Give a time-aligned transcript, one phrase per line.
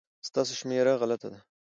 [0.27, 1.39] ستاسو شمېره غلطه ده